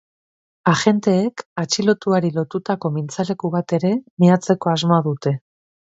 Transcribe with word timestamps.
Agenteek 0.71 1.43
atxilotuari 1.63 2.33
lotutako 2.39 2.93
mintzaleku 2.97 3.55
bat 3.57 3.77
ere 3.79 3.93
miatzeko 4.25 4.73
asmoa 4.77 5.03
dute. 5.11 5.35